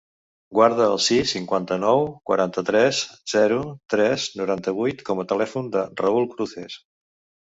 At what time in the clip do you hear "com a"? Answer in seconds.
5.11-5.27